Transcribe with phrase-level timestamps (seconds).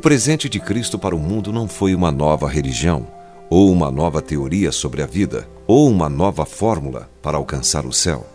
[0.00, 3.06] O presente de Cristo para o mundo não foi uma nova religião,
[3.50, 8.26] ou uma nova teoria sobre a vida, ou uma nova fórmula para alcançar o céu.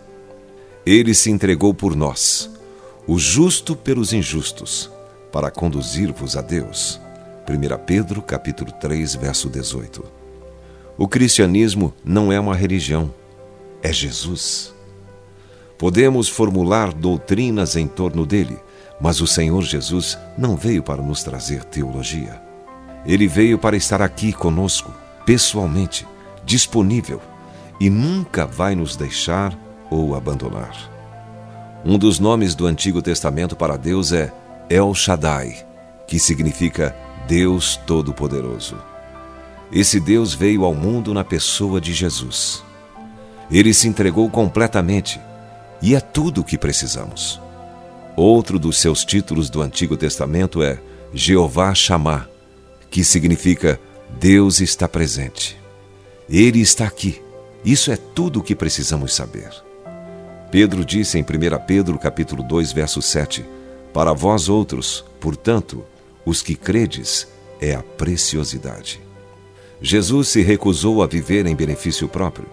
[0.86, 2.48] Ele se entregou por nós,
[3.04, 4.88] o justo pelos injustos,
[5.32, 7.00] para conduzir-vos a Deus.
[7.50, 10.04] 1 Pedro capítulo 3, verso 18.
[10.96, 13.12] O cristianismo não é uma religião,
[13.82, 14.72] é Jesus.
[15.76, 18.56] Podemos formular doutrinas em torno dele,
[19.00, 22.40] mas o Senhor Jesus não veio para nos trazer teologia.
[23.04, 24.92] Ele veio para estar aqui conosco,
[25.24, 26.06] pessoalmente,
[26.44, 27.20] disponível,
[27.78, 29.56] e nunca vai nos deixar
[29.90, 30.90] ou abandonar.
[31.84, 34.32] Um dos nomes do Antigo Testamento para Deus é
[34.68, 35.64] El Shaddai,
[36.06, 36.96] que significa
[37.28, 38.76] Deus Todo-Poderoso.
[39.70, 42.64] Esse Deus veio ao mundo na pessoa de Jesus.
[43.50, 45.20] Ele se entregou completamente
[45.82, 47.40] e é tudo o que precisamos.
[48.16, 50.80] Outro dos seus títulos do Antigo Testamento é
[51.12, 52.26] Jeová Chamá,
[52.90, 53.78] que significa
[54.18, 55.60] Deus está presente.
[56.26, 57.20] Ele está aqui.
[57.62, 59.50] Isso é tudo o que precisamos saber.
[60.50, 61.26] Pedro disse em 1
[61.66, 63.44] Pedro capítulo 2, verso 7:
[63.92, 65.84] Para vós outros, portanto,
[66.24, 67.28] os que credes,
[67.60, 68.98] é a preciosidade.
[69.82, 72.48] Jesus se recusou a viver em benefício próprio.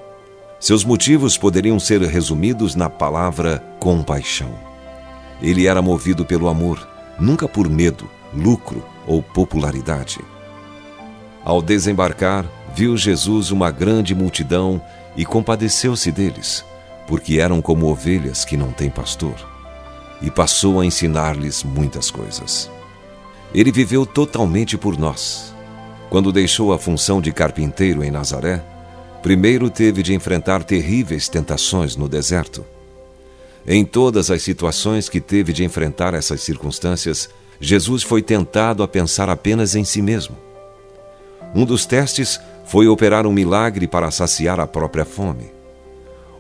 [0.59, 4.72] Seus motivos poderiam ser resumidos na palavra compaixão.
[5.43, 6.87] Ele era movido pelo amor,
[7.19, 10.19] nunca por medo, lucro ou popularidade.
[11.43, 14.81] Ao desembarcar, viu Jesus uma grande multidão
[15.17, 16.63] e compadeceu-se deles,
[17.05, 19.35] porque eram como ovelhas que não têm pastor,
[20.21, 22.71] e passou a ensinar-lhes muitas coisas.
[23.53, 25.53] Ele viveu totalmente por nós.
[26.09, 28.63] Quando deixou a função de carpinteiro em Nazaré,
[29.21, 32.65] primeiro teve de enfrentar terríveis tentações no deserto.
[33.65, 37.29] Em todas as situações que teve de enfrentar essas circunstâncias,
[37.59, 40.35] Jesus foi tentado a pensar apenas em si mesmo.
[41.55, 45.51] Um dos testes foi operar um milagre para saciar a própria fome.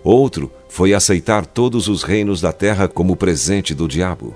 [0.03, 4.35] Outro foi aceitar todos os reinos da terra como presente do diabo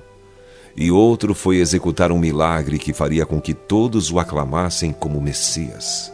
[0.77, 6.13] e outro foi executar um milagre que faria com que todos o aclamassem como Messias.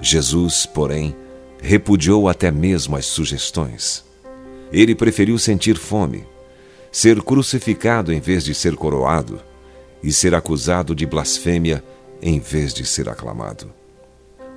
[0.00, 1.14] Jesus, porém,
[1.60, 4.07] repudiou até mesmo as sugestões.
[4.72, 6.24] Ele preferiu sentir fome,
[6.90, 9.40] ser crucificado em vez de ser coroado,
[10.02, 11.82] e ser acusado de blasfêmia
[12.22, 13.72] em vez de ser aclamado.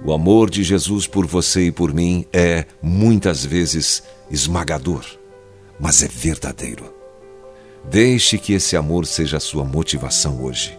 [0.03, 5.05] O amor de Jesus por você e por mim é, muitas vezes, esmagador,
[5.79, 6.93] mas é verdadeiro.
[7.89, 10.77] Deixe que esse amor seja a sua motivação hoje.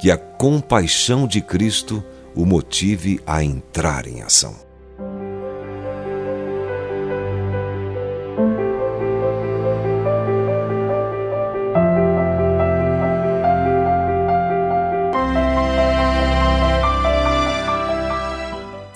[0.00, 4.67] Que a compaixão de Cristo o motive a entrar em ação.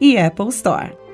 [0.00, 1.07] e Apple Store.